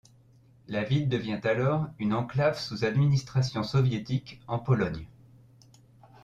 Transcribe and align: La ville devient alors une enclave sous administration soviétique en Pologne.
La 0.67 0.83
ville 0.83 1.07
devient 1.09 1.41
alors 1.43 1.85
une 1.99 2.15
enclave 2.15 2.57
sous 2.57 2.85
administration 2.85 3.61
soviétique 3.61 4.41
en 4.47 4.57
Pologne. 4.57 5.05